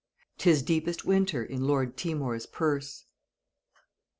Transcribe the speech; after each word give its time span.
"'TIS 0.39 0.63
DEEPEST 0.63 1.05
WINTER 1.05 1.43
IN 1.45 1.67
LORD 1.67 1.95
TIMOR'S 1.95 2.47
PURSE." 2.47 3.05